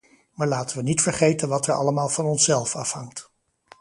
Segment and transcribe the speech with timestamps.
[0.33, 3.31] Maar laten we niet vergeten wat er allemaal van onszelf afhangt.